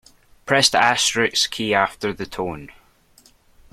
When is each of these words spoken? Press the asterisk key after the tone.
Press 0.47 0.67
the 0.67 0.83
asterisk 0.83 1.51
key 1.51 1.75
after 1.75 2.11
the 2.11 2.25
tone. 2.25 2.71